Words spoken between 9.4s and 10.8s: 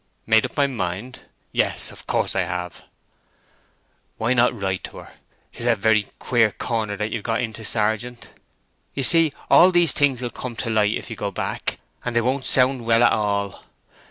all these things will come to